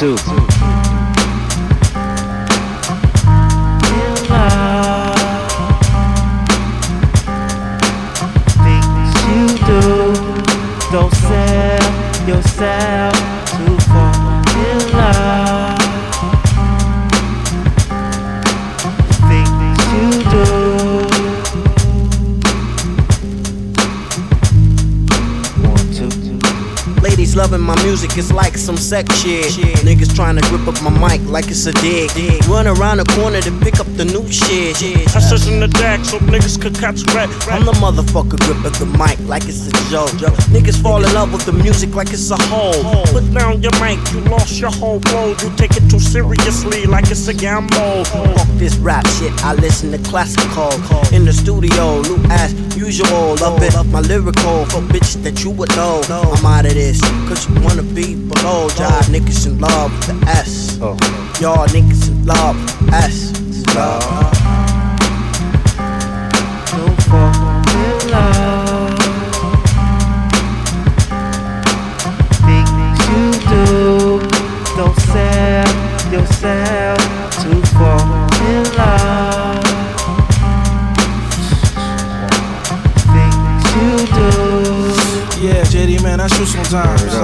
One, 0.00 0.47
music, 27.88 28.18
is 28.18 28.30
like 28.30 28.54
some 28.58 28.76
sex 28.76 29.08
shit. 29.20 29.50
Niggas 29.88 30.14
trying 30.14 30.36
to 30.36 30.42
grip 30.50 30.68
up 30.68 30.76
my 30.82 30.92
mic 31.08 31.22
like 31.30 31.48
it's 31.48 31.64
a 31.64 31.72
dick. 31.80 32.10
Run 32.46 32.66
around 32.66 32.98
the 32.98 33.06
corner 33.16 33.40
to 33.40 33.52
pick 33.64 33.80
up 33.80 33.88
the 33.96 34.04
new 34.04 34.30
shit. 34.30 34.76
I 35.16 35.20
says 35.20 35.48
in 35.48 35.58
the 35.60 35.68
deck 35.68 36.04
so 36.04 36.18
niggas 36.18 36.60
could 36.60 36.74
catch 36.74 37.00
red. 37.14 37.30
I'm 37.48 37.64
the 37.64 37.72
motherfucker 37.80 38.38
gripping 38.44 38.76
the 38.76 38.86
mic 39.00 39.18
like 39.26 39.44
it's 39.48 39.66
a 39.68 39.72
joke. 39.88 40.12
Niggas 40.52 40.82
fall 40.82 41.02
in 41.02 41.10
love 41.14 41.32
with 41.32 41.46
the 41.46 41.52
music 41.52 41.94
like 41.94 42.10
it's 42.12 42.30
a 42.30 42.36
hole. 42.52 43.06
Put 43.06 43.24
down 43.32 43.62
your 43.62 43.72
mic, 43.80 43.98
you 44.12 44.20
lost 44.28 44.60
your 44.60 44.70
whole 44.70 45.00
road. 45.12 45.40
You 45.40 45.48
take 45.56 45.74
it 45.74 45.88
too 45.88 46.00
seriously 46.00 46.84
like 46.84 47.10
it's 47.10 47.26
a 47.28 47.34
gamble. 47.34 48.04
Fuck 48.04 48.48
this 48.60 48.76
rap 48.76 49.06
shit, 49.16 49.32
I 49.42 49.54
listen 49.54 49.92
to 49.92 49.98
classical. 50.10 50.72
In 51.16 51.24
the 51.24 51.32
studio, 51.32 52.02
new 52.02 52.20
as 52.28 52.52
usual. 52.76 53.36
Love 53.40 53.62
it, 53.62 53.72
my 53.86 54.00
lyrical 54.00 54.66
for 54.66 54.82
bitches 54.92 55.22
that 55.22 55.42
you 55.42 55.50
would 55.52 55.70
know. 55.70 56.02
I'm 56.10 56.44
out 56.44 56.66
of 56.66 56.74
this, 56.74 57.00
cause 57.28 57.48
you 57.48 57.54
wanna 57.62 57.77
be 57.82 58.14
below. 58.14 58.68
Y'all 58.78 59.02
niggas 59.10 59.46
in 59.46 59.58
love 59.58 59.92
with 59.92 60.20
the 60.20 60.26
S. 60.28 60.78
Y'all 61.40 61.66
niggas 61.68 62.08
in 62.08 62.26
love 62.26 62.56
with 62.56 62.94
S. 62.94 63.32
Love. 63.74 64.02
Don't 66.70 67.02
fall 67.02 67.47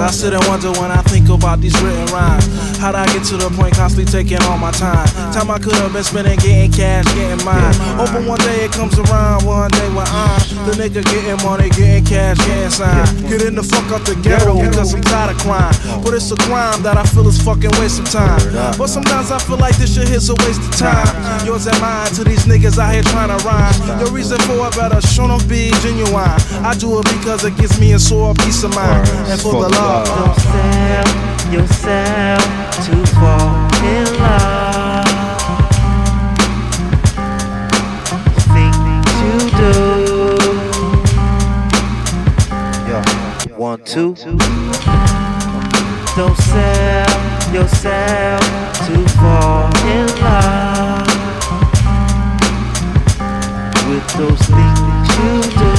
I 0.05 0.11
sit 0.11 0.33
and 0.33 0.45
wonder 0.45 0.69
when 0.79 0.91
I 0.91 1.01
think 1.01 1.24
about 1.35 1.61
these 1.61 1.75
written 1.83 2.05
rhymes. 2.07 2.47
How'd 2.79 2.95
I 2.95 3.05
get 3.13 3.23
to 3.29 3.37
the 3.37 3.49
point 3.51 3.75
constantly 3.75 4.09
taking 4.11 4.41
all 4.47 4.57
my 4.57 4.71
time? 4.71 5.05
Time 5.31 5.51
I 5.51 5.59
could 5.59 5.75
have 5.75 5.93
been 5.93 6.03
spending 6.03 6.39
getting 6.39 6.71
cash, 6.71 7.05
getting 7.13 7.43
mine. 7.45 7.75
Hoping 7.99 8.25
one 8.25 8.39
day 8.39 8.65
it 8.65 8.71
comes 8.71 8.97
around, 8.97 9.45
one 9.45 9.69
day 9.71 9.87
when 9.93 10.07
I'm 10.07 10.39
the 10.65 10.73
nigga 10.79 11.03
getting 11.03 11.37
money, 11.45 11.69
getting 11.69 12.03
cash, 12.03 12.37
getting 12.47 12.69
sign. 12.71 13.05
Get 13.27 13.43
in 13.43 13.55
the 13.55 13.63
fuck 13.63 13.85
out 13.91 14.05
the 14.05 14.15
ghetto 14.23 14.55
because 14.55 14.93
I'm 14.93 15.01
tired 15.01 15.35
of 15.35 15.41
crime. 15.41 15.75
But 16.03 16.13
it's 16.13 16.31
a 16.31 16.35
crime 16.47 16.81
that 16.83 16.97
I 16.97 17.03
feel 17.03 17.27
is 17.27 17.41
fucking 17.41 17.71
waste 17.79 17.99
of 17.99 18.09
time. 18.09 18.39
But 18.77 18.87
sometimes 18.87 19.31
I 19.31 19.39
feel 19.39 19.57
like 19.57 19.75
this 19.77 19.93
shit 19.95 20.09
is 20.09 20.29
a 20.29 20.35
waste 20.45 20.63
of 20.63 20.73
time. 20.77 21.09
Yours 21.45 21.67
and 21.67 21.79
mine 21.81 22.07
to 22.15 22.23
these 22.23 22.45
niggas 22.45 22.77
out 22.79 22.93
here 22.93 23.03
trying 23.03 23.29
to 23.29 23.39
rhyme. 23.45 23.75
Your 23.99 24.11
reason 24.11 24.39
for 24.47 24.67
it 24.67 24.75
better 24.75 25.01
show 25.01 25.27
no 25.27 25.37
be 25.47 25.71
genuine. 25.81 26.39
I 26.63 26.75
do 26.77 26.99
it 26.99 27.05
because 27.17 27.43
it 27.43 27.55
gives 27.57 27.79
me 27.79 27.93
a 27.93 27.99
sore 27.99 28.33
peace 28.33 28.63
of 28.63 28.73
mind. 28.75 29.07
And 29.29 29.39
for 29.41 29.63
the 29.63 29.69
love. 29.69 31.24
Yourself 31.51 32.43
to 32.85 32.95
fall 33.15 33.55
in 33.83 34.05
love. 34.19 35.05
Things 38.51 39.07
you 39.23 39.37
do. 39.61 39.75
Yeah. 42.89 43.05
One, 43.57 43.79
two. 43.83 44.15
Don't 46.15 46.37
sell 46.37 47.53
yourself 47.53 48.41
to 48.87 48.95
fall 49.17 49.69
in 49.87 50.07
love 50.21 51.07
with 53.87 54.07
those 54.17 54.41
things 54.41 55.07
you 55.17 55.33
do. 55.59 55.74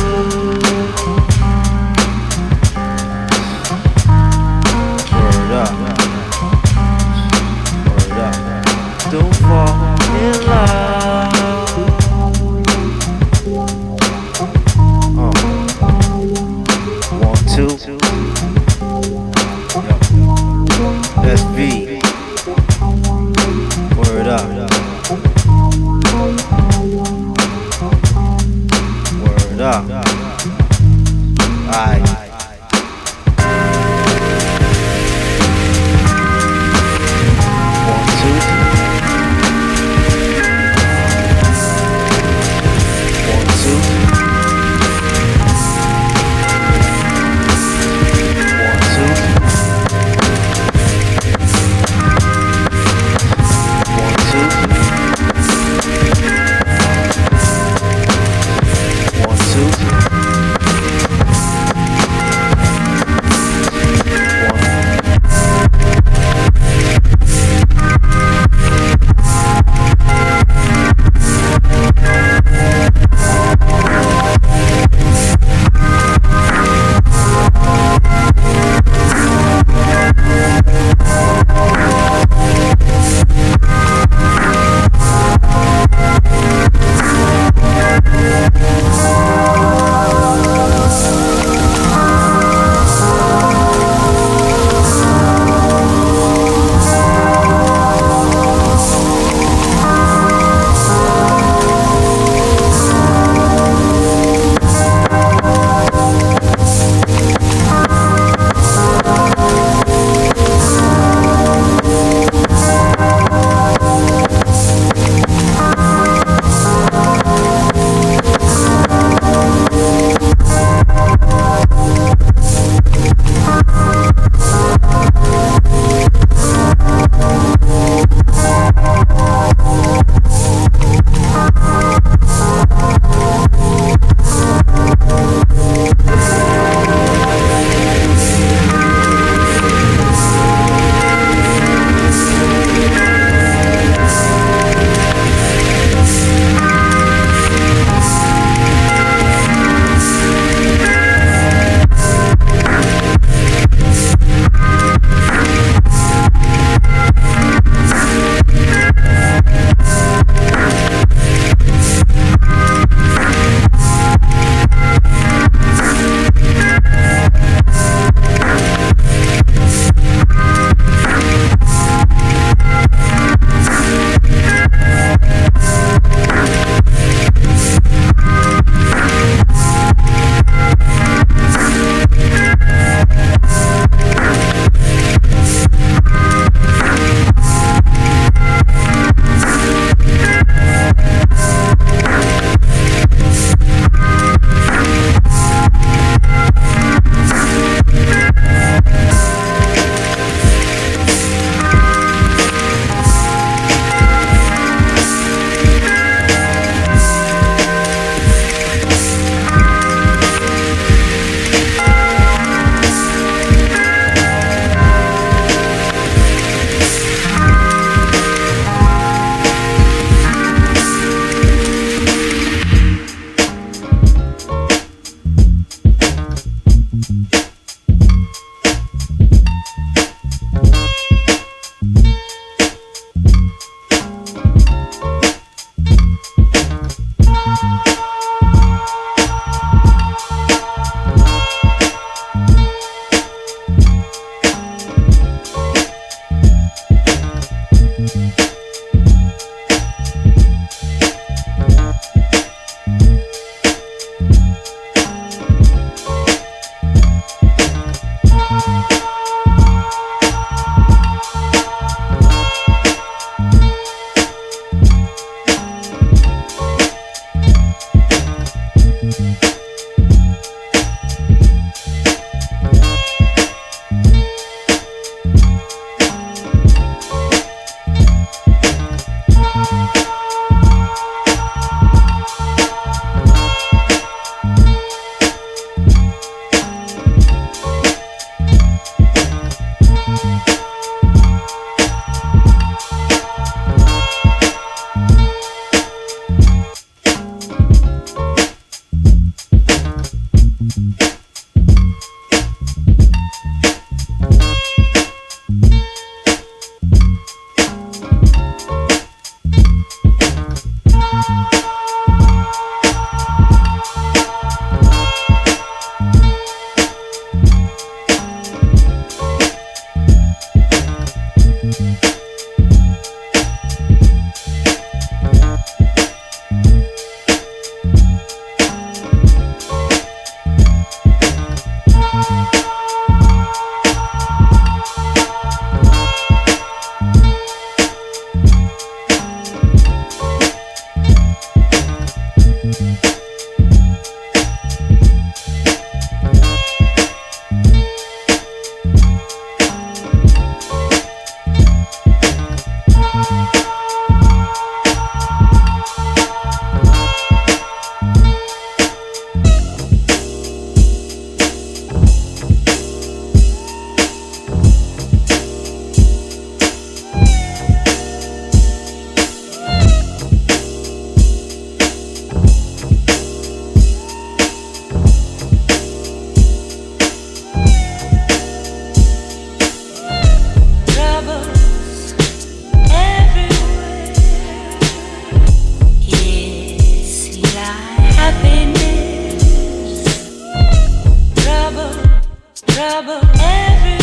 Trouble 392.97 393.21
everywhere. 393.39 393.96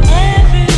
every 0.00 0.71